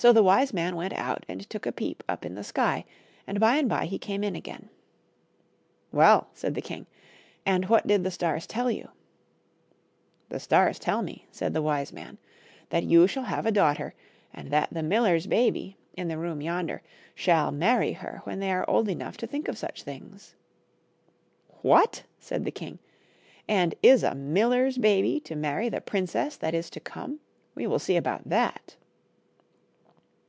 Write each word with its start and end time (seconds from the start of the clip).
So 0.00 0.12
the 0.12 0.22
wise 0.22 0.52
man 0.52 0.76
went 0.76 0.92
out 0.92 1.24
and 1.26 1.50
took 1.50 1.66
a 1.66 1.72
peep 1.72 2.04
up 2.08 2.24
in 2.24 2.36
the 2.36 2.44
sky, 2.44 2.84
and 3.26 3.40
by 3.40 3.56
and 3.56 3.68
by 3.68 3.86
he 3.86 3.98
came 3.98 4.22
in 4.22 4.36
again." 4.36 4.68
Well," 6.00 6.28
said 6.34 6.54
the 6.54 6.62
king," 6.62 6.86
and 7.44 7.64
what 7.64 7.84
did 7.84 8.04
the 8.04 8.12
stars 8.12 8.46
tell 8.46 8.70
you?" 8.70 8.90
The 10.28 10.38
stars 10.38 10.78
tell 10.78 11.02
me," 11.02 11.26
said 11.32 11.52
the 11.52 11.62
wise 11.62 11.92
man," 11.92 12.18
that 12.70 12.84
you 12.84 13.08
shall 13.08 13.24
have 13.24 13.44
a 13.44 13.50
daughter, 13.50 13.92
and 14.32 14.52
that 14.52 14.68
the 14.70 14.84
miller's 14.84 15.26
baby, 15.26 15.76
in 15.94 16.06
the 16.06 16.16
room 16.16 16.40
yonder, 16.40 16.80
shall 17.16 17.50
many 17.50 17.94
her 17.94 18.20
when 18.22 18.38
they 18.38 18.52
are 18.52 18.70
old 18.70 18.88
enough 18.88 19.16
to 19.16 19.26
think 19.26 19.48
of 19.48 19.58
such 19.58 19.82
things." 19.82 20.36
4 21.48 21.54
BEARSKIN." 21.54 21.60
What!" 21.68 22.02
said 22.20 22.44
the 22.44 22.52
king," 22.52 22.78
and 23.48 23.74
is 23.82 24.04
a 24.04 24.14
miller's 24.14 24.78
baby 24.78 25.18
to 25.22 25.34
many 25.34 25.68
the 25.68 25.80
princess 25.80 26.36
that 26.36 26.54
is 26.54 26.70
to 26.70 26.78
come! 26.78 27.18
We 27.56 27.66
will 27.66 27.80
see 27.80 27.96
about 27.96 28.28
that." 28.28 28.76